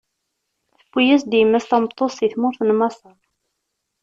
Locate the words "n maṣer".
2.63-3.17